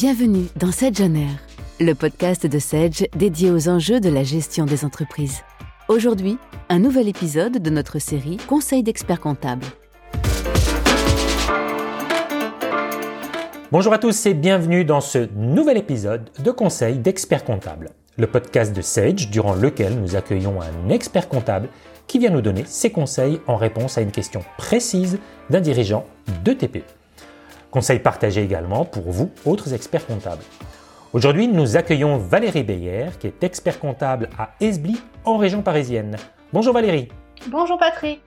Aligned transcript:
Bienvenue 0.00 0.46
dans 0.54 0.70
Sedge 0.70 1.00
On 1.00 1.12
Air, 1.16 1.40
le 1.80 1.92
podcast 1.92 2.46
de 2.46 2.60
Sedge 2.60 3.02
dédié 3.16 3.50
aux 3.50 3.68
enjeux 3.68 3.98
de 3.98 4.08
la 4.08 4.22
gestion 4.22 4.64
des 4.64 4.84
entreprises. 4.84 5.42
Aujourd'hui, 5.88 6.38
un 6.68 6.78
nouvel 6.78 7.08
épisode 7.08 7.60
de 7.60 7.68
notre 7.68 7.98
série 7.98 8.36
Conseil 8.36 8.84
d'experts 8.84 9.18
comptables. 9.18 9.66
Bonjour 13.72 13.92
à 13.92 13.98
tous 13.98 14.26
et 14.26 14.34
bienvenue 14.34 14.84
dans 14.84 15.00
ce 15.00 15.28
nouvel 15.34 15.78
épisode 15.78 16.30
de 16.44 16.52
Conseil 16.52 17.00
d'experts 17.00 17.42
comptables, 17.42 17.90
le 18.18 18.28
podcast 18.28 18.72
de 18.76 18.82
Sage 18.82 19.30
durant 19.30 19.56
lequel 19.56 20.00
nous 20.00 20.14
accueillons 20.14 20.60
un 20.62 20.90
expert 20.90 21.28
comptable 21.28 21.70
qui 22.06 22.20
vient 22.20 22.30
nous 22.30 22.40
donner 22.40 22.62
ses 22.66 22.90
conseils 22.90 23.40
en 23.48 23.56
réponse 23.56 23.98
à 23.98 24.02
une 24.02 24.12
question 24.12 24.44
précise 24.58 25.18
d'un 25.50 25.60
dirigeant 25.60 26.06
de 26.44 26.52
TPE. 26.52 26.97
Conseils 27.70 27.98
partagés 27.98 28.42
également 28.42 28.86
pour 28.86 29.10
vous, 29.10 29.30
autres 29.44 29.74
experts 29.74 30.06
comptables. 30.06 30.42
Aujourd'hui, 31.12 31.48
nous 31.48 31.76
accueillons 31.76 32.16
Valérie 32.16 32.62
Beyer, 32.62 33.06
qui 33.20 33.26
est 33.26 33.44
expert 33.44 33.78
comptable 33.78 34.30
à 34.38 34.50
Esbly, 34.60 34.98
en 35.26 35.36
région 35.36 35.60
parisienne. 35.60 36.16
Bonjour 36.54 36.72
Valérie. 36.72 37.08
Bonjour 37.48 37.78
Patrick. 37.78 38.22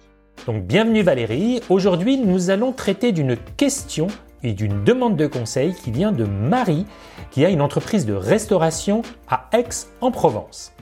Donc 0.46 0.64
bienvenue 0.64 1.02
Valérie. 1.02 1.62
Aujourd'hui, 1.70 2.18
nous 2.18 2.52
allons 2.52 2.72
traiter 2.72 3.12
d'une 3.12 3.36
question 3.58 4.08
et 4.44 4.54
d'une 4.54 4.84
demande 4.84 5.18
de 5.18 5.26
conseil 5.26 5.74
qui 5.74 5.90
vient 5.90 6.12
de 6.12 6.26
Marie, 6.26 6.86
qui 7.32 7.44
a 7.44 7.50
une 7.50 7.62
entreprise 7.62 8.06
de 8.06 8.14
restauration 8.14 9.02
à 9.28 9.50
Aix-en-Provence. 9.54 10.74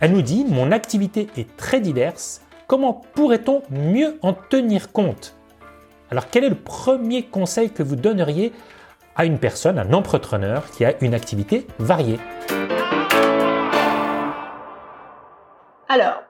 Elle 0.00 0.12
nous 0.12 0.22
dit 0.22 0.44
Mon 0.48 0.72
activité 0.72 1.28
est 1.36 1.56
très 1.56 1.80
diverse. 1.80 2.40
Comment 2.66 3.02
pourrait-on 3.14 3.62
mieux 3.70 4.18
en 4.22 4.32
tenir 4.32 4.90
compte? 4.90 5.33
Alors 6.14 6.30
quel 6.30 6.44
est 6.44 6.48
le 6.48 6.54
premier 6.54 7.24
conseil 7.24 7.70
que 7.70 7.82
vous 7.82 7.96
donneriez 7.96 8.52
à 9.16 9.24
une 9.24 9.40
personne, 9.40 9.80
un 9.80 9.92
entrepreneur 9.92 10.70
qui 10.70 10.84
a 10.84 10.94
une 11.00 11.12
activité 11.12 11.66
variée? 11.80 12.18
Alors, 15.88 16.22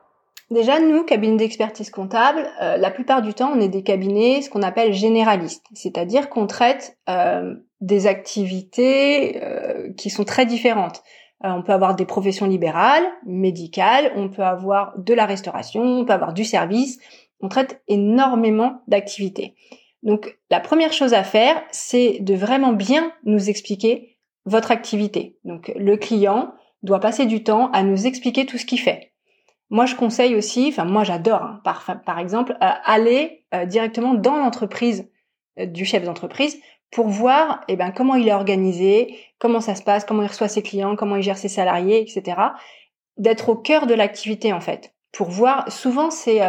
déjà 0.50 0.80
nous, 0.80 1.04
cabinet 1.04 1.36
d'expertise 1.36 1.90
comptable, 1.90 2.48
euh, 2.62 2.78
la 2.78 2.90
plupart 2.90 3.20
du 3.20 3.34
temps, 3.34 3.52
on 3.54 3.60
est 3.60 3.68
des 3.68 3.82
cabinets 3.82 4.40
ce 4.40 4.48
qu'on 4.48 4.62
appelle 4.62 4.94
généralistes, 4.94 5.66
c'est-à-dire 5.74 6.30
qu'on 6.30 6.46
traite 6.46 6.96
euh, 7.10 7.52
des 7.82 8.06
activités 8.06 9.42
euh, 9.42 9.92
qui 9.98 10.08
sont 10.08 10.24
très 10.24 10.46
différentes. 10.46 11.02
on 11.42 11.62
peut 11.62 11.74
avoir 11.74 11.94
des 11.94 12.06
professions 12.06 12.46
libérales, 12.46 13.04
médicales, 13.26 14.12
on 14.16 14.30
peut 14.30 14.44
avoir 14.44 14.94
de 14.96 15.12
la 15.12 15.26
restauration, 15.26 15.82
on 15.82 16.06
peut 16.06 16.14
avoir 16.14 16.32
du 16.32 16.46
service, 16.46 16.98
on 17.40 17.48
traite 17.48 17.82
énormément 17.88 18.82
d'activités. 18.86 19.54
Donc 20.02 20.38
la 20.50 20.60
première 20.60 20.92
chose 20.92 21.14
à 21.14 21.24
faire, 21.24 21.62
c'est 21.70 22.18
de 22.20 22.34
vraiment 22.34 22.72
bien 22.72 23.12
nous 23.24 23.48
expliquer 23.48 24.18
votre 24.44 24.70
activité. 24.70 25.38
Donc 25.44 25.72
le 25.76 25.96
client 25.96 26.52
doit 26.82 27.00
passer 27.00 27.26
du 27.26 27.42
temps 27.42 27.70
à 27.70 27.82
nous 27.82 28.06
expliquer 28.06 28.44
tout 28.44 28.58
ce 28.58 28.66
qu'il 28.66 28.80
fait. 28.80 29.14
Moi, 29.70 29.86
je 29.86 29.96
conseille 29.96 30.36
aussi, 30.36 30.68
enfin 30.68 30.84
moi 30.84 31.04
j'adore, 31.04 31.42
hein, 31.42 31.62
par, 32.04 32.18
exemple, 32.18 32.52
euh, 32.62 32.70
aller 32.84 33.44
euh, 33.54 33.64
directement 33.64 34.14
dans 34.14 34.36
l'entreprise 34.36 35.10
euh, 35.58 35.66
du 35.66 35.84
chef 35.84 36.04
d'entreprise 36.04 36.60
pour 36.92 37.08
voir 37.08 37.64
eh 37.68 37.76
ben, 37.76 37.90
comment 37.90 38.14
il 38.14 38.28
est 38.28 38.34
organisé, 38.34 39.18
comment 39.38 39.60
ça 39.60 39.74
se 39.74 39.82
passe, 39.82 40.04
comment 40.04 40.22
il 40.22 40.28
reçoit 40.28 40.48
ses 40.48 40.62
clients, 40.62 40.94
comment 40.96 41.16
il 41.16 41.22
gère 41.22 41.38
ses 41.38 41.48
salariés, 41.48 42.00
etc. 42.00 42.40
D'être 43.16 43.48
au 43.48 43.56
cœur 43.56 43.86
de 43.86 43.94
l'activité 43.94 44.52
en 44.52 44.60
fait, 44.60 44.94
pour 45.12 45.30
voir. 45.30 45.72
Souvent, 45.72 46.10
c'est 46.10 46.40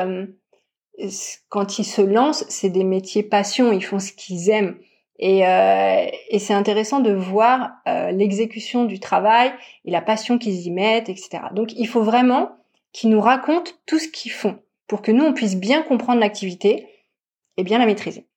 quand 1.50 1.80
ils 1.80 1.86
se 1.86 2.02
lancent, 2.02 2.46
c'est 2.50 2.70
des 2.70 2.84
métiers 2.84 3.24
passion, 3.24 3.72
ils 3.72 3.84
font 3.84 4.00
ce 4.00 4.12
qu'ils 4.12 4.50
aiment. 4.50 4.78
Et, 5.18 5.48
euh, 5.48 6.06
et 6.30 6.40
c'est 6.40 6.54
intéressant 6.54 7.00
de 7.00 7.12
voir 7.12 7.72
euh, 7.88 8.12
l'exécution 8.12 8.86
du 8.86 9.00
travail 9.00 9.54
et 9.86 9.92
la 9.92 10.02
passion 10.02 10.38
qu'ils 10.38 10.66
y 10.66 10.72
mettent, 10.72 11.10
etc. 11.10 11.44
Donc 11.54 11.72
il 11.74 11.88
faut 11.88 12.04
vraiment 12.04 12.50
qu'ils 12.92 13.10
nous 13.10 13.22
racontent 13.22 13.72
tout 13.86 14.00
ce 14.00 14.08
qu'ils 14.10 14.32
font 14.32 14.60
pour 14.88 15.02
que 15.02 15.12
nous, 15.12 15.24
on 15.24 15.34
puisse 15.34 15.56
bien 15.56 15.82
comprendre 15.82 16.20
l'activité 16.20 16.88
et 17.58 17.64
bien 17.64 17.80
la 17.80 17.86
maîtriser. 17.86 18.28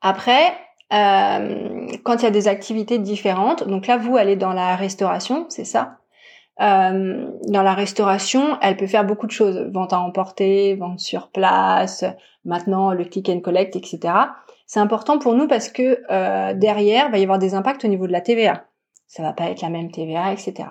Après, 0.00 0.54
euh, 0.92 1.86
quand 2.02 2.16
il 2.16 2.22
y 2.22 2.26
a 2.26 2.30
des 2.30 2.48
activités 2.48 2.98
différentes, 2.98 3.68
donc 3.68 3.86
là, 3.86 3.96
vous 3.96 4.16
allez 4.16 4.36
dans 4.36 4.52
la 4.52 4.76
restauration, 4.76 5.46
c'est 5.48 5.64
ça? 5.64 5.99
Euh, 6.60 7.30
dans 7.48 7.62
la 7.62 7.74
restauration, 7.74 8.58
elle 8.60 8.76
peut 8.76 8.86
faire 8.86 9.04
beaucoup 9.04 9.26
de 9.26 9.32
choses. 9.32 9.70
Vente 9.72 9.92
à 9.92 10.00
emporter, 10.00 10.74
vente 10.74 11.00
sur 11.00 11.28
place, 11.28 12.04
maintenant 12.44 12.92
le 12.92 13.04
click 13.04 13.28
and 13.28 13.40
collect, 13.40 13.76
etc. 13.76 14.14
C'est 14.66 14.80
important 14.80 15.18
pour 15.18 15.34
nous 15.34 15.48
parce 15.48 15.68
que 15.68 16.02
euh, 16.10 16.54
derrière, 16.54 17.06
il 17.06 17.12
va 17.12 17.18
y 17.18 17.22
avoir 17.22 17.38
des 17.38 17.54
impacts 17.54 17.84
au 17.84 17.88
niveau 17.88 18.06
de 18.06 18.12
la 18.12 18.20
TVA. 18.20 18.64
Ça 19.06 19.22
va 19.22 19.32
pas 19.32 19.50
être 19.50 19.62
la 19.62 19.70
même 19.70 19.90
TVA, 19.90 20.32
etc. 20.32 20.68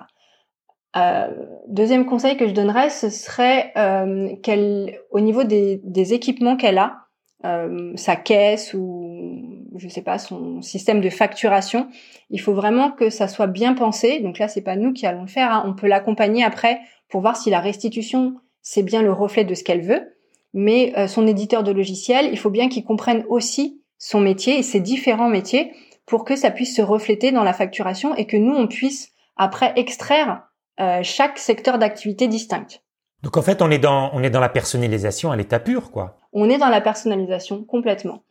Euh, 0.96 1.28
deuxième 1.68 2.06
conseil 2.06 2.36
que 2.36 2.48
je 2.48 2.52
donnerais, 2.52 2.90
ce 2.90 3.10
serait 3.10 3.72
euh, 3.76 4.34
qu'elle, 4.42 4.98
au 5.10 5.20
niveau 5.20 5.44
des, 5.44 5.80
des 5.84 6.14
équipements 6.14 6.56
qu'elle 6.56 6.78
a, 6.78 6.96
euh, 7.44 7.92
sa 7.96 8.16
caisse 8.16 8.74
ou 8.74 9.49
je 9.76 9.88
sais 9.88 10.02
pas 10.02 10.18
son 10.18 10.62
système 10.62 11.00
de 11.00 11.10
facturation. 11.10 11.88
Il 12.30 12.40
faut 12.40 12.54
vraiment 12.54 12.90
que 12.90 13.10
ça 13.10 13.28
soit 13.28 13.46
bien 13.46 13.74
pensé. 13.74 14.20
Donc 14.20 14.38
là, 14.38 14.48
c'est 14.48 14.62
pas 14.62 14.76
nous 14.76 14.92
qui 14.92 15.06
allons 15.06 15.22
le 15.22 15.28
faire. 15.28 15.52
Hein. 15.52 15.64
On 15.66 15.74
peut 15.74 15.86
l'accompagner 15.86 16.44
après 16.44 16.80
pour 17.08 17.20
voir 17.20 17.36
si 17.36 17.50
la 17.50 17.60
restitution 17.60 18.34
c'est 18.62 18.82
bien 18.82 19.02
le 19.02 19.12
reflet 19.12 19.44
de 19.44 19.54
ce 19.54 19.64
qu'elle 19.64 19.82
veut. 19.82 20.16
Mais 20.52 20.92
euh, 20.96 21.06
son 21.06 21.26
éditeur 21.26 21.62
de 21.62 21.72
logiciel, 21.72 22.28
il 22.30 22.38
faut 22.38 22.50
bien 22.50 22.68
qu'il 22.68 22.84
comprenne 22.84 23.24
aussi 23.28 23.82
son 23.98 24.20
métier 24.20 24.58
et 24.58 24.62
ses 24.62 24.80
différents 24.80 25.28
métiers 25.28 25.72
pour 26.06 26.24
que 26.24 26.34
ça 26.34 26.50
puisse 26.50 26.74
se 26.74 26.82
refléter 26.82 27.30
dans 27.30 27.44
la 27.44 27.52
facturation 27.52 28.14
et 28.16 28.26
que 28.26 28.36
nous 28.36 28.54
on 28.54 28.66
puisse 28.66 29.12
après 29.36 29.72
extraire 29.76 30.42
euh, 30.80 31.00
chaque 31.02 31.38
secteur 31.38 31.78
d'activité 31.78 32.26
distinct. 32.26 32.80
Donc 33.22 33.36
en 33.36 33.42
fait, 33.42 33.62
on 33.62 33.70
est 33.70 33.78
dans 33.78 34.10
on 34.12 34.22
est 34.22 34.30
dans 34.30 34.40
la 34.40 34.48
personnalisation 34.48 35.30
à 35.30 35.36
l'état 35.36 35.60
pur, 35.60 35.90
quoi. 35.90 36.16
On 36.32 36.48
est 36.48 36.58
dans 36.58 36.68
la 36.68 36.80
personnalisation 36.80 37.64
complètement. 37.64 38.22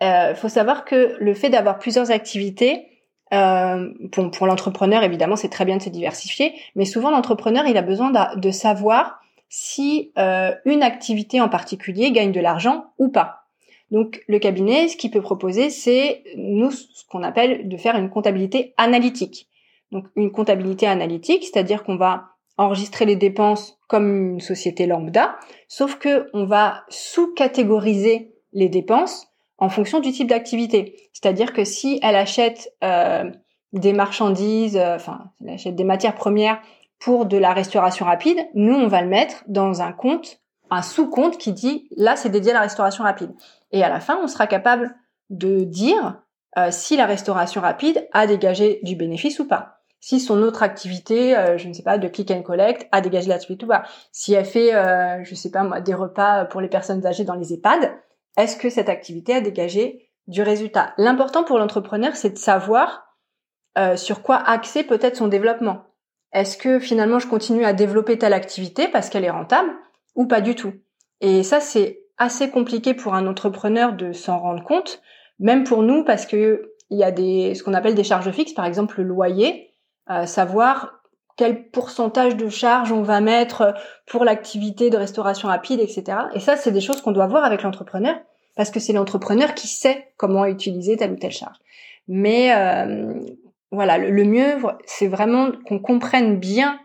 Il 0.00 0.06
euh, 0.06 0.34
faut 0.34 0.48
savoir 0.48 0.84
que 0.84 1.16
le 1.18 1.34
fait 1.34 1.50
d'avoir 1.50 1.78
plusieurs 1.78 2.10
activités, 2.10 2.86
euh, 3.32 3.88
pour, 4.12 4.30
pour 4.30 4.46
l'entrepreneur 4.46 5.02
évidemment 5.02 5.36
c'est 5.36 5.48
très 5.48 5.64
bien 5.64 5.76
de 5.76 5.82
se 5.82 5.90
diversifier, 5.90 6.54
mais 6.76 6.84
souvent 6.84 7.10
l'entrepreneur 7.10 7.66
il 7.66 7.76
a 7.76 7.82
besoin 7.82 8.10
de, 8.10 8.40
de 8.40 8.50
savoir 8.50 9.20
si 9.48 10.12
euh, 10.18 10.54
une 10.64 10.82
activité 10.82 11.40
en 11.40 11.48
particulier 11.48 12.12
gagne 12.12 12.32
de 12.32 12.40
l'argent 12.40 12.92
ou 12.98 13.08
pas. 13.08 13.44
Donc 13.90 14.22
le 14.28 14.38
cabinet, 14.38 14.88
ce 14.88 14.96
qu'il 14.96 15.10
peut 15.10 15.22
proposer, 15.22 15.70
c'est 15.70 16.22
nous 16.36 16.70
ce 16.70 17.04
qu'on 17.08 17.22
appelle 17.22 17.68
de 17.68 17.76
faire 17.76 17.96
une 17.96 18.10
comptabilité 18.10 18.74
analytique. 18.76 19.48
Donc 19.92 20.06
une 20.16 20.30
comptabilité 20.30 20.86
analytique, 20.86 21.44
c'est-à-dire 21.44 21.82
qu'on 21.82 21.96
va 21.96 22.24
enregistrer 22.58 23.06
les 23.06 23.16
dépenses 23.16 23.78
comme 23.88 24.32
une 24.32 24.40
société 24.40 24.86
lambda, 24.86 25.36
sauf 25.68 25.96
que 25.96 26.28
on 26.34 26.44
va 26.44 26.84
sous-catégoriser 26.88 28.34
les 28.52 28.68
dépenses 28.68 29.27
en 29.58 29.68
fonction 29.68 30.00
du 30.00 30.12
type 30.12 30.28
d'activité. 30.28 30.96
C'est-à-dire 31.12 31.52
que 31.52 31.64
si 31.64 31.98
elle 32.02 32.16
achète 32.16 32.72
euh, 32.82 33.30
des 33.72 33.92
marchandises, 33.92 34.76
euh, 34.76 34.96
enfin, 34.96 35.30
elle 35.40 35.54
achète 35.54 35.76
des 35.76 35.84
matières 35.84 36.14
premières 36.14 36.60
pour 36.98 37.26
de 37.26 37.36
la 37.36 37.52
restauration 37.52 38.06
rapide, 38.06 38.38
nous 38.54 38.74
on 38.74 38.88
va 38.88 39.02
le 39.02 39.08
mettre 39.08 39.44
dans 39.46 39.82
un 39.82 39.92
compte, 39.92 40.40
un 40.70 40.82
sous-compte 40.82 41.38
qui 41.38 41.52
dit 41.52 41.88
là 41.96 42.16
c'est 42.16 42.30
dédié 42.30 42.52
à 42.52 42.54
la 42.54 42.60
restauration 42.62 43.04
rapide. 43.04 43.34
Et 43.72 43.82
à 43.82 43.88
la 43.88 44.00
fin, 44.00 44.18
on 44.22 44.26
sera 44.26 44.46
capable 44.46 44.94
de 45.30 45.64
dire 45.64 46.22
euh, 46.56 46.68
si 46.70 46.96
la 46.96 47.06
restauration 47.06 47.60
rapide 47.60 48.08
a 48.12 48.26
dégagé 48.26 48.80
du 48.82 48.96
bénéfice 48.96 49.38
ou 49.38 49.46
pas 49.46 49.78
si 50.00 50.20
son 50.20 50.42
autre 50.42 50.62
activité, 50.62 51.36
euh, 51.36 51.58
je 51.58 51.68
ne 51.68 51.72
sais 51.72 51.82
pas, 51.82 51.98
de 51.98 52.08
click 52.08 52.30
and 52.30 52.42
collect, 52.42 52.86
a 52.92 53.00
dégagé 53.00 53.28
la 53.28 53.40
suite 53.40 53.62
ou 53.64 53.66
pas. 53.66 53.82
Si 54.12 54.32
elle 54.32 54.44
fait, 54.44 54.74
euh, 54.74 55.24
je 55.24 55.34
sais 55.34 55.50
pas 55.50 55.64
moi, 55.64 55.80
des 55.80 55.94
repas 55.94 56.44
pour 56.44 56.60
les 56.60 56.68
personnes 56.68 57.04
âgées 57.06 57.24
dans 57.24 57.34
les 57.34 57.52
EHPAD, 57.52 57.92
est-ce 58.36 58.56
que 58.56 58.70
cette 58.70 58.88
activité 58.88 59.34
a 59.34 59.40
dégagé 59.40 60.10
du 60.26 60.42
résultat? 60.42 60.94
L'important 60.98 61.44
pour 61.44 61.58
l'entrepreneur, 61.58 62.16
c'est 62.16 62.30
de 62.30 62.38
savoir 62.38 63.16
euh, 63.76 63.96
sur 63.96 64.22
quoi 64.22 64.36
axer 64.36 64.84
peut-être 64.84 65.16
son 65.16 65.28
développement. 65.28 65.84
Est-ce 66.32 66.56
que 66.56 66.78
finalement 66.78 67.18
je 67.18 67.26
continue 67.26 67.64
à 67.64 67.72
développer 67.72 68.18
telle 68.18 68.34
activité 68.34 68.88
parce 68.88 69.08
qu'elle 69.08 69.24
est 69.24 69.30
rentable 69.30 69.70
ou 70.14 70.26
pas 70.26 70.40
du 70.40 70.54
tout? 70.54 70.74
Et 71.20 71.42
ça, 71.42 71.60
c'est 71.60 72.02
assez 72.16 72.50
compliqué 72.50 72.94
pour 72.94 73.14
un 73.14 73.26
entrepreneur 73.26 73.92
de 73.92 74.12
s'en 74.12 74.38
rendre 74.38 74.64
compte, 74.64 75.00
même 75.38 75.64
pour 75.64 75.82
nous 75.82 76.04
parce 76.04 76.26
que 76.26 76.74
il 76.90 76.98
y 76.98 77.04
a 77.04 77.10
des 77.10 77.54
ce 77.54 77.62
qu'on 77.62 77.74
appelle 77.74 77.94
des 77.94 78.04
charges 78.04 78.30
fixes, 78.30 78.54
par 78.54 78.64
exemple 78.64 79.00
le 79.02 79.08
loyer 79.08 79.74
savoir 80.24 80.97
quel 81.38 81.70
pourcentage 81.70 82.36
de 82.36 82.48
charge 82.48 82.90
on 82.90 83.02
va 83.02 83.20
mettre 83.20 83.72
pour 84.06 84.24
l'activité 84.24 84.90
de 84.90 84.96
restauration 84.96 85.46
rapide, 85.48 85.78
etc. 85.78 86.18
Et 86.34 86.40
ça, 86.40 86.56
c'est 86.56 86.72
des 86.72 86.80
choses 86.80 87.00
qu'on 87.00 87.12
doit 87.12 87.28
voir 87.28 87.44
avec 87.44 87.62
l'entrepreneur, 87.62 88.16
parce 88.56 88.70
que 88.70 88.80
c'est 88.80 88.92
l'entrepreneur 88.92 89.54
qui 89.54 89.68
sait 89.68 90.08
comment 90.16 90.44
utiliser 90.44 90.96
telle 90.96 91.12
ou 91.12 91.16
telle 91.16 91.30
charge. 91.30 91.56
Mais 92.08 92.52
euh, 92.54 93.14
voilà, 93.70 93.98
le, 93.98 94.24
mieux, 94.24 94.56
c'est 94.84 95.06
vraiment 95.06 95.52
qu'on 95.64 95.78
comprenne 95.78 96.38
bien 96.38 96.80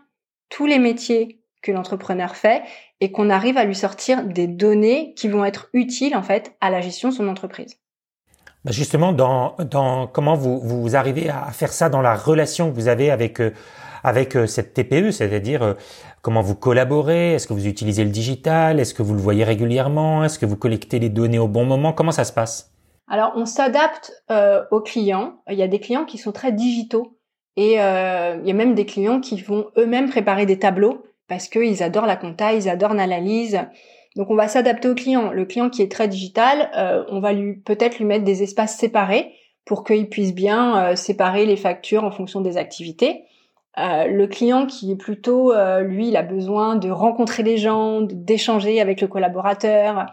tous 0.50 0.66
les 0.66 0.78
métiers 0.78 1.40
que 1.60 1.72
l'entrepreneur 1.72 2.36
fait 2.36 2.62
et 3.00 3.10
qu'on 3.10 3.30
arrive 3.30 3.58
à 3.58 3.64
lui 3.64 3.74
sortir 3.74 4.22
des 4.22 4.46
données 4.46 5.14
qui 5.14 5.26
vont 5.26 5.44
être 5.44 5.68
utiles 5.72 6.14
en 6.14 6.22
fait 6.22 6.54
à 6.60 6.70
la 6.70 6.80
gestion 6.80 7.08
de 7.08 7.14
son 7.14 7.26
entreprise. 7.26 7.76
Bah, 8.64 8.70
justement, 8.70 9.12
dans, 9.12 9.56
dans 9.58 10.06
comment 10.06 10.36
vous, 10.36 10.60
vous 10.60 10.94
arrivez 10.94 11.28
à 11.28 11.50
faire 11.50 11.72
ça 11.72 11.88
dans 11.88 12.02
la 12.02 12.14
relation 12.14 12.70
que 12.70 12.74
vous 12.74 12.88
avez 12.88 13.10
avec 13.10 13.40
euh, 13.40 13.52
avec 14.04 14.36
euh, 14.36 14.46
cette 14.46 14.74
TPE, 14.74 15.10
c'est-à-dire 15.10 15.62
euh, 15.62 15.74
comment 16.22 16.42
vous 16.42 16.54
collaborez, 16.54 17.32
est-ce 17.32 17.48
que 17.48 17.52
vous 17.52 17.66
utilisez 17.66 18.04
le 18.04 18.10
digital, 18.10 18.78
est-ce 18.78 18.94
que 18.94 19.02
vous 19.02 19.14
le 19.14 19.20
voyez 19.20 19.42
régulièrement, 19.42 20.22
est-ce 20.22 20.38
que 20.38 20.46
vous 20.46 20.56
collectez 20.56 21.00
les 21.00 21.08
données 21.08 21.40
au 21.40 21.48
bon 21.48 21.64
moment, 21.64 21.92
comment 21.92 22.12
ça 22.12 22.24
se 22.24 22.32
passe? 22.32 22.70
Alors, 23.08 23.32
on 23.36 23.44
s'adapte 23.44 24.12
aux 24.70 24.80
clients. 24.80 25.42
Il 25.50 25.58
y 25.58 25.62
a 25.62 25.68
des 25.68 25.78
clients 25.78 26.06
qui 26.06 26.16
sont 26.16 26.32
très 26.32 26.52
digitaux 26.52 27.18
et 27.56 27.72
il 27.72 28.46
y 28.46 28.50
a 28.50 28.54
même 28.54 28.74
des 28.74 28.86
clients 28.86 29.20
qui 29.20 29.42
vont 29.42 29.66
eux-mêmes 29.76 30.08
préparer 30.08 30.46
des 30.46 30.58
tableaux 30.58 31.04
parce 31.28 31.48
qu'ils 31.48 31.82
adorent 31.82 32.06
la 32.06 32.16
compta, 32.16 32.54
ils 32.54 32.68
adorent 32.68 32.94
l'analyse. 32.94 33.60
Donc 34.16 34.30
on 34.30 34.36
va 34.36 34.48
s'adapter 34.48 34.88
au 34.88 34.94
client. 34.94 35.32
Le 35.32 35.44
client 35.44 35.70
qui 35.70 35.82
est 35.82 35.90
très 35.90 36.08
digital, 36.08 36.70
euh, 36.76 37.04
on 37.08 37.20
va 37.20 37.32
lui 37.32 37.54
peut-être 37.54 37.98
lui 37.98 38.04
mettre 38.04 38.24
des 38.24 38.42
espaces 38.42 38.76
séparés 38.76 39.32
pour 39.64 39.84
qu'il 39.84 40.08
puisse 40.08 40.34
bien 40.34 40.76
euh, 40.76 40.96
séparer 40.96 41.46
les 41.46 41.56
factures 41.56 42.04
en 42.04 42.10
fonction 42.10 42.40
des 42.40 42.56
activités. 42.56 43.24
Euh, 43.78 44.06
le 44.06 44.26
client 44.26 44.66
qui 44.66 44.92
est 44.92 44.96
plutôt, 44.96 45.52
lui, 45.82 46.08
il 46.08 46.16
a 46.16 46.22
besoin 46.22 46.76
de 46.76 46.90
rencontrer 46.90 47.42
les 47.42 47.56
gens, 47.56 48.00
d'échanger 48.02 48.80
avec 48.80 49.00
le 49.00 49.08
collaborateur. 49.08 50.06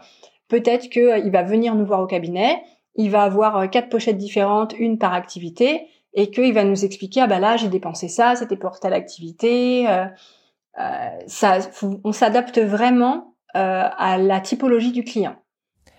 Peut-être 0.48 0.88
qu'il 0.90 1.30
va 1.30 1.42
venir 1.42 1.74
nous 1.74 1.86
voir 1.86 2.00
au 2.00 2.06
cabinet, 2.06 2.62
il 2.96 3.10
va 3.10 3.22
avoir 3.22 3.70
quatre 3.70 3.88
pochettes 3.88 4.18
différentes, 4.18 4.74
une 4.78 4.98
par 4.98 5.14
activité, 5.14 5.86
et 6.14 6.30
qu'il 6.30 6.52
va 6.52 6.64
nous 6.64 6.84
expliquer 6.84 7.22
ah 7.22 7.26
bah 7.26 7.38
là 7.38 7.56
j'ai 7.56 7.68
dépensé 7.68 8.08
ça, 8.08 8.34
c'était 8.34 8.56
pour 8.56 8.78
telle 8.80 8.92
activité. 8.92 9.86
ça, 11.26 11.58
on 12.04 12.12
s'adapte 12.12 12.58
vraiment 12.58 13.32
euh, 13.54 13.86
à 13.98 14.16
la 14.16 14.40
typologie 14.40 14.92
du 14.92 15.04
client. 15.04 15.36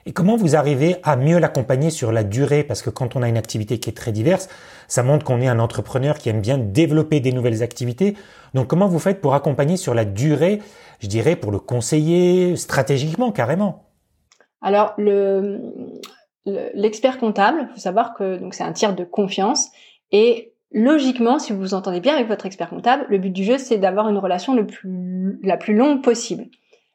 Et 0.05 0.11
comment 0.11 0.35
vous 0.35 0.55
arrivez 0.55 0.97
à 1.03 1.15
mieux 1.15 1.39
l'accompagner 1.39 1.89
sur 1.89 2.11
la 2.11 2.23
durée? 2.23 2.63
Parce 2.63 2.81
que 2.81 2.89
quand 2.89 3.15
on 3.15 3.21
a 3.21 3.29
une 3.29 3.37
activité 3.37 3.79
qui 3.79 3.89
est 3.89 3.93
très 3.93 4.11
diverse, 4.11 4.49
ça 4.87 5.01
montre 5.01 5.23
qu'on 5.23 5.39
est 5.41 5.47
un 5.47 5.59
entrepreneur 5.59 6.17
qui 6.17 6.29
aime 6.29 6.41
bien 6.41 6.57
développer 6.57 7.21
des 7.21 7.31
nouvelles 7.31 7.63
activités. 7.63 8.15
Donc 8.53 8.67
comment 8.67 8.87
vous 8.87 8.99
faites 8.99 9.21
pour 9.21 9.33
accompagner 9.33 9.77
sur 9.77 9.93
la 9.93 10.03
durée, 10.03 10.61
je 10.99 11.07
dirais, 11.07 11.35
pour 11.35 11.51
le 11.51 11.59
conseiller 11.59 12.57
stratégiquement 12.57 13.31
carrément? 13.31 13.85
Alors 14.61 14.93
le 14.97 15.61
l'expert 16.45 17.19
comptable, 17.19 17.67
il 17.69 17.73
faut 17.73 17.79
savoir 17.79 18.13
que 18.13 18.41
c'est 18.51 18.63
un 18.63 18.73
tiers 18.73 18.93
de 18.93 19.05
confiance 19.05 19.69
et 20.11 20.51
logiquement, 20.73 21.39
si 21.39 21.53
vous 21.53 21.59
vous 21.59 21.73
entendez 21.73 22.01
bien 22.01 22.15
avec 22.15 22.27
votre 22.27 22.45
expert 22.45 22.69
comptable, 22.69 23.05
le 23.07 23.17
but 23.17 23.29
du 23.29 23.45
jeu 23.45 23.57
c'est 23.57 23.77
d'avoir 23.77 24.09
une 24.09 24.17
relation 24.17 24.53
le 24.53 24.65
plus 24.67 25.39
la 25.41 25.55
plus 25.55 25.73
longue 25.73 26.03
possible. 26.03 26.47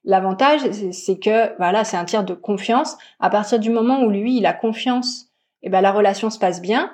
L'avantage, 0.08 0.62
c'est 0.92 1.20
que 1.20 1.54
voilà, 1.58 1.84
c'est 1.84 1.98
un 1.98 2.06
tiers 2.06 2.24
de 2.24 2.32
confiance. 2.32 2.96
À 3.20 3.28
partir 3.28 3.58
du 3.58 3.68
moment 3.68 4.00
où 4.00 4.08
lui, 4.08 4.38
il 4.38 4.46
a 4.46 4.54
confiance, 4.54 5.26
et 5.62 5.66
eh 5.66 5.68
ben 5.68 5.82
la 5.82 5.92
relation 5.92 6.30
se 6.30 6.38
passe 6.38 6.62
bien. 6.62 6.90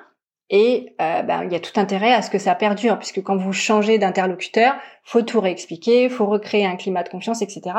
Et 0.49 0.93
euh, 1.01 1.21
ben, 1.21 1.45
il 1.45 1.51
y 1.53 1.55
a 1.55 1.61
tout 1.61 1.79
intérêt 1.79 2.13
à 2.13 2.21
ce 2.21 2.29
que 2.29 2.37
ça 2.37 2.55
perdure, 2.55 2.99
puisque 2.99 3.23
quand 3.23 3.37
vous 3.37 3.53
changez 3.53 3.97
d'interlocuteur, 3.97 4.75
faut 5.05 5.21
tout 5.21 5.39
réexpliquer, 5.39 6.09
faut 6.09 6.25
recréer 6.25 6.65
un 6.65 6.75
climat 6.75 7.03
de 7.03 7.09
confiance, 7.09 7.41
etc. 7.41 7.77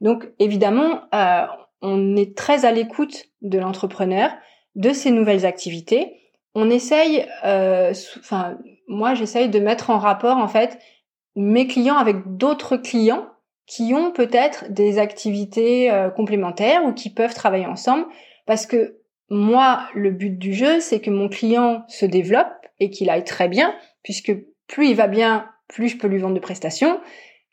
Donc 0.00 0.28
évidemment, 0.38 1.00
euh, 1.16 1.46
on 1.82 2.14
est 2.14 2.36
très 2.36 2.64
à 2.64 2.70
l'écoute 2.70 3.24
de 3.42 3.58
l'entrepreneur, 3.58 4.30
de 4.76 4.92
ses 4.92 5.10
nouvelles 5.10 5.46
activités. 5.46 6.14
On 6.54 6.70
essaye, 6.70 7.26
euh, 7.44 7.92
enfin 8.20 8.56
moi 8.86 9.14
j'essaye 9.14 9.48
de 9.48 9.58
mettre 9.58 9.90
en 9.90 9.98
rapport 9.98 10.36
en 10.36 10.48
fait 10.48 10.78
mes 11.34 11.66
clients 11.66 11.96
avec 11.96 12.36
d'autres 12.36 12.76
clients 12.76 13.26
qui 13.66 13.94
ont 13.94 14.10
peut-être 14.10 14.70
des 14.70 14.98
activités 14.98 15.90
euh, 15.90 16.10
complémentaires 16.10 16.84
ou 16.84 16.92
qui 16.92 17.10
peuvent 17.10 17.34
travailler 17.34 17.66
ensemble 17.66 18.06
parce 18.46 18.66
que 18.66 19.00
moi, 19.30 19.88
le 19.94 20.10
but 20.10 20.36
du 20.36 20.52
jeu, 20.52 20.80
c'est 20.80 21.00
que 21.00 21.10
mon 21.10 21.28
client 21.28 21.84
se 21.86 22.04
développe 22.04 22.48
et 22.80 22.90
qu'il 22.90 23.08
aille 23.10 23.24
très 23.24 23.48
bien, 23.48 23.74
puisque 24.02 24.32
plus 24.66 24.88
il 24.88 24.96
va 24.96 25.06
bien, 25.06 25.46
plus 25.68 25.88
je 25.88 25.96
peux 25.96 26.08
lui 26.08 26.18
vendre 26.18 26.34
de 26.34 26.40
prestations. 26.40 27.00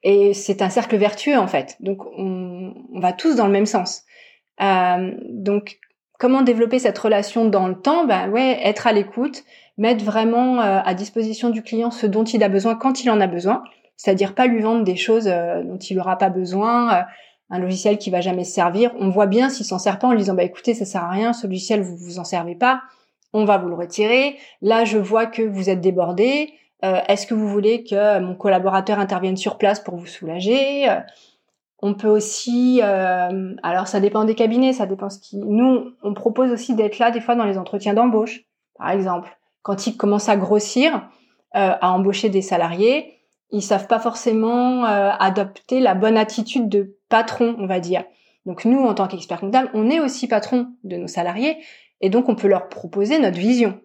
Et 0.04 0.34
c'est 0.34 0.62
un 0.62 0.70
cercle 0.70 0.98
vertueux, 0.98 1.38
en 1.38 1.48
fait. 1.48 1.76
Donc, 1.80 2.00
on, 2.18 2.74
va 2.96 3.14
tous 3.14 3.36
dans 3.36 3.46
le 3.46 3.52
même 3.52 3.66
sens. 3.68 4.04
Euh, 4.62 5.12
donc, 5.30 5.78
comment 6.18 6.42
développer 6.42 6.80
cette 6.80 6.98
relation 6.98 7.46
dans 7.46 7.68
le 7.68 7.80
temps? 7.80 8.06
Ben 8.06 8.30
ouais, 8.30 8.60
être 8.64 8.88
à 8.88 8.94
l'écoute, 8.94 9.44
mettre 9.78 10.04
vraiment 10.04 10.62
euh, 10.62 10.80
à 10.84 10.94
disposition 10.96 11.52
du 11.52 11.62
client 11.62 11.92
ce 11.92 12.08
dont 12.08 12.24
il 12.24 12.44
a 12.44 12.50
besoin 12.50 12.76
quand 12.76 13.04
il 13.04 13.12
en 13.12 13.22
a 13.22 13.28
besoin 13.28 13.64
c'est-à-dire 13.98 14.36
pas 14.36 14.48
lui 14.48 14.62
vendre 14.62 14.84
des 14.84 14.96
choses 14.96 15.28
euh, 15.28 15.64
dont 15.64 15.78
il 15.78 15.98
n'aura 15.98 16.18
pas 16.18 16.30
besoin, 16.30 16.94
euh, 16.94 17.02
un 17.50 17.60
logiciel 17.60 17.98
qui 17.98 18.12
va 18.12 18.22
jamais 18.22 18.44
se 18.44 18.54
servir. 18.54 18.92
On 19.00 19.10
voit 19.10 19.26
bien 19.26 19.50
s'il 19.50 19.66
s'en 19.66 19.80
sert 19.80 20.00
pas 20.00 20.08
en 20.08 20.12
lui 20.12 20.20
disant 20.20 20.36
bah 20.36 20.44
écoutez 20.44 20.74
ça 20.74 20.86
sert 20.86 21.04
à 21.04 21.10
rien, 21.10 21.34
ce 21.34 21.48
logiciel 21.48 21.82
vous 21.82 21.98
vous 21.98 22.20
en 22.20 22.24
servez 22.24 22.56
pas, 22.56 22.82
on 23.34 23.44
va 23.44 23.58
vous 23.58 23.68
le 23.68 23.76
retirer. 23.76 24.38
Là 24.62 24.86
je 24.86 24.98
vois 24.98 25.26
que 25.26 25.42
vous 25.42 25.70
êtes 25.70 25.82
débordé. 25.82 26.54
Euh, 26.86 27.00
est-ce 27.08 27.26
que 27.26 27.34
vous 27.34 27.48
voulez 27.50 27.84
que 27.84 28.20
mon 28.20 28.36
collaborateur 28.36 29.00
intervienne 29.00 29.36
sur 29.36 29.58
place 29.58 29.80
pour 29.80 29.96
vous 29.96 30.06
soulager 30.06 30.88
On 31.82 31.96
peut 31.96 32.08
aussi, 32.08 32.82
alors 32.84 33.88
ça 33.88 34.00
dépend 34.00 34.26
des 34.26 34.36
cabinets, 34.36 34.74
ça 34.74 34.86
dépend 34.86 35.10
ce 35.10 35.20
qui. 35.20 35.38
Nous 35.38 35.92
on 36.04 36.14
propose 36.14 36.52
aussi 36.52 36.76
d'être 36.76 37.00
là 37.00 37.10
des 37.10 37.22
fois 37.22 37.36
dans 37.36 37.46
les 37.46 37.58
entretiens 37.58 37.96
d'embauche, 37.96 38.42
par 38.78 38.92
exemple, 38.92 39.36
quand 39.64 39.88
ils 39.88 39.98
commencent 39.98 40.30
à 40.30 40.38
grossir, 40.38 41.10
à 41.54 41.92
embaucher 41.92 42.30
des 42.30 42.44
salariés 42.44 43.17
ils 43.52 43.62
savent 43.62 43.88
pas 43.88 44.00
forcément 44.00 44.86
euh, 44.86 45.12
adopter 45.20 45.80
la 45.80 45.96
bonne 45.96 46.18
attitude 46.18 46.70
de 46.70 46.98
patron, 47.10 47.56
on 47.60 47.68
va 47.68 47.80
dire. 47.80 48.04
Donc 48.46 48.66
nous, 48.66 48.80
en 48.80 48.94
tant 48.94 49.08
qu'expert 49.08 49.40
comptable, 49.40 49.70
on 49.74 49.90
est 49.90 50.00
aussi 50.00 50.28
patron 50.28 50.68
de 50.84 50.98
nos 50.98 51.08
salariés 51.08 51.58
et 52.02 52.10
donc 52.10 52.30
on 52.30 52.36
peut 52.36 52.48
leur 52.48 52.70
proposer 52.70 53.20
notre 53.20 53.38
vision. 53.38 53.80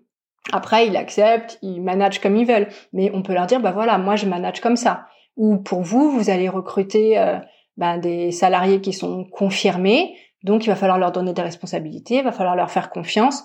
Après, 0.53 0.87
ils 0.87 0.97
acceptent, 0.97 1.59
ils 1.63 1.81
managent 1.81 2.21
comme 2.21 2.37
ils 2.37 2.47
veulent, 2.47 2.69
mais 2.93 3.11
on 3.15 3.23
peut 3.23 3.33
leur 3.33 3.47
dire, 3.47 3.61
bah 3.61 3.73
voilà, 3.73 3.99
moi 3.99 4.17
je 4.17 4.27
manage 4.27 4.61
comme 4.61 4.77
ça. 4.77 5.07
Ou 5.37 5.57
pour 5.59 5.83
vous, 5.83 6.11
vous 6.11 6.31
allez 6.31 6.49
recruter 6.49 7.19
euh, 7.19 7.39
ben, 7.77 7.99
des 7.99 8.33
salariés 8.33 8.81
qui 8.81 8.93
sont 8.93 9.25
confirmés, 9.25 10.17
donc 10.43 10.65
il 10.65 10.69
va 10.69 10.77
falloir 10.77 10.99
leur 10.99 11.13
donner 11.13 11.33
des 11.33 11.43
responsabilités, 11.43 12.17
il 12.17 12.25
va 12.25 12.33
falloir 12.33 12.57
leur 12.57 12.71
faire 12.71 12.91
confiance. 12.91 13.45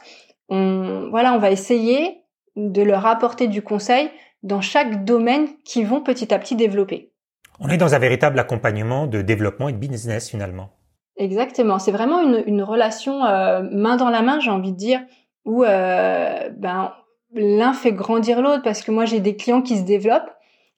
On, 0.50 1.08
voilà, 1.12 1.34
on 1.34 1.38
va 1.38 1.52
essayer 1.52 2.24
de 2.56 2.81
leur 2.81 3.06
apporter 3.06 3.48
du 3.48 3.62
conseil 3.62 4.10
dans 4.48 4.62
chaque 4.62 5.06
domaine 5.06 5.48
qu'ils 5.64 5.86
vont 5.86 6.02
petit 6.02 6.34
à 6.34 6.40
petit 6.40 6.56
développer. 6.56 7.12
On 7.60 7.70
est 7.70 7.78
dans 7.78 7.94
un 7.94 8.00
véritable 8.00 8.40
accompagnement 8.40 9.08
de 9.08 9.22
développement 9.22 9.70
et 9.70 9.74
de 9.74 9.78
business 9.78 10.30
finalement. 10.30 10.70
Exactement, 11.18 11.80
c'est 11.80 11.92
vraiment 11.92 12.22
une, 12.22 12.62
relation 12.62 13.26
euh, 13.26 13.64
main 13.72 13.98
dans 13.98 14.10
la 14.10 14.22
main, 14.22 14.39
j'ai 14.39 14.51
envie 14.51 14.72
de 14.72 14.77
dire, 14.77 15.01
où 15.46 15.63
euh, 15.63 16.50
ben, 16.56 16.94
l'un 17.34 17.74
fait 17.74 17.92
grandir 17.92 18.42
l'autre 18.42 18.62
parce 18.63 18.84
que 18.84 18.92
moi 18.92 19.06
j'ai 19.06 19.20
des 19.20 19.36
clients 19.36 19.63
qui 19.63 19.77
se 19.77 19.84
développent 19.84 20.30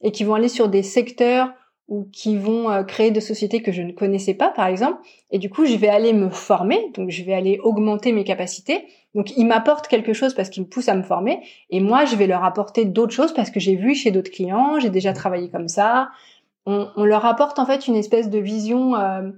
et 0.01 0.11
qui 0.11 0.23
vont 0.23 0.35
aller 0.35 0.47
sur 0.47 0.69
des 0.69 0.83
secteurs 0.83 1.51
ou 1.89 2.07
qui 2.13 2.37
vont 2.37 2.69
euh, 2.69 2.83
créer 2.83 3.11
des 3.11 3.19
sociétés 3.19 3.61
que 3.61 3.71
je 3.71 3.81
ne 3.81 3.91
connaissais 3.91 4.35
pas, 4.35 4.49
par 4.49 4.67
exemple. 4.67 4.99
Et 5.31 5.39
du 5.39 5.49
coup, 5.49 5.65
je 5.65 5.75
vais 5.75 5.89
aller 5.89 6.13
me 6.13 6.29
former, 6.29 6.91
donc 6.93 7.09
je 7.09 7.23
vais 7.23 7.33
aller 7.33 7.59
augmenter 7.61 8.11
mes 8.11 8.23
capacités. 8.23 8.85
Donc, 9.15 9.35
ils 9.35 9.45
m'apportent 9.45 9.87
quelque 9.87 10.13
chose 10.13 10.33
parce 10.35 10.49
qu'ils 10.49 10.63
me 10.63 10.67
poussent 10.69 10.87
à 10.87 10.95
me 10.95 11.03
former, 11.03 11.39
et 11.71 11.81
moi, 11.81 12.05
je 12.05 12.15
vais 12.15 12.27
leur 12.27 12.43
apporter 12.43 12.85
d'autres 12.85 13.13
choses 13.13 13.33
parce 13.33 13.49
que 13.49 13.59
j'ai 13.59 13.75
vu 13.75 13.95
chez 13.95 14.11
d'autres 14.11 14.31
clients, 14.31 14.79
j'ai 14.79 14.91
déjà 14.91 15.13
travaillé 15.13 15.49
comme 15.49 15.67
ça. 15.67 16.09
On, 16.65 16.87
on, 16.95 17.03
leur 17.03 17.25
apporte 17.25 17.57
en 17.57 17.65
fait 17.65 17.87
une 17.87 17.95
espèce 17.95 18.29
de 18.29 18.37
vision 18.37 18.95
euh, 18.95 19.31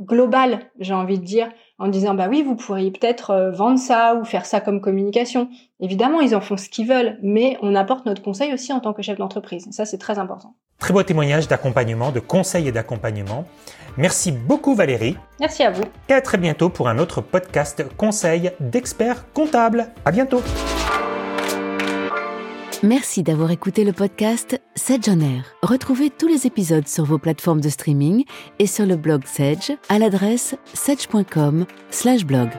globale, 0.00 0.70
j'ai 0.80 0.94
envie 0.94 1.18
de 1.18 1.24
dire, 1.24 1.50
en 1.78 1.88
disant 1.88 2.14
bah 2.14 2.28
oui, 2.30 2.42
vous 2.42 2.56
pourriez 2.56 2.90
peut-être 2.90 3.30
euh, 3.30 3.50
vendre 3.50 3.78
ça 3.78 4.14
ou 4.14 4.24
faire 4.24 4.46
ça 4.46 4.60
comme 4.60 4.80
communication. 4.80 5.50
Évidemment, 5.80 6.20
ils 6.20 6.34
en 6.34 6.40
font 6.40 6.56
ce 6.56 6.70
qu'ils 6.70 6.88
veulent, 6.88 7.18
mais 7.22 7.58
on 7.60 7.74
apporte 7.74 8.06
notre 8.06 8.22
conseil 8.22 8.54
aussi 8.54 8.72
en 8.72 8.80
tant 8.80 8.94
que 8.94 9.02
chef 9.02 9.18
d'entreprise. 9.18 9.68
Ça, 9.70 9.84
c'est 9.84 9.98
très 9.98 10.18
important. 10.18 10.54
Très 10.78 10.92
beau 10.92 11.02
témoignage 11.02 11.48
d'accompagnement, 11.48 12.12
de 12.12 12.20
conseil 12.20 12.68
et 12.68 12.72
d'accompagnement. 12.72 13.46
Merci 13.96 14.30
beaucoup 14.30 14.74
Valérie. 14.74 15.16
Merci 15.40 15.62
à 15.62 15.70
vous. 15.70 15.84
Et 16.08 16.12
à 16.12 16.20
très 16.20 16.38
bientôt 16.38 16.68
pour 16.68 16.88
un 16.88 16.98
autre 16.98 17.20
podcast 17.20 17.84
conseil 17.96 18.52
d'experts 18.60 19.32
comptables. 19.32 19.88
À 20.04 20.10
bientôt. 20.10 20.42
Merci 22.82 23.22
d'avoir 23.22 23.50
écouté 23.50 23.84
le 23.84 23.92
podcast 23.92 24.60
Sedge 24.74 25.08
on 25.08 25.20
Air. 25.20 25.44
Retrouvez 25.62 26.10
tous 26.10 26.28
les 26.28 26.46
épisodes 26.46 26.86
sur 26.86 27.04
vos 27.04 27.18
plateformes 27.18 27.62
de 27.62 27.70
streaming 27.70 28.24
et 28.58 28.66
sur 28.66 28.84
le 28.84 28.96
blog 28.96 29.24
Sedge 29.24 29.72
à 29.88 29.98
l'adresse 29.98 30.54
sedge.com/blog. 30.74 32.50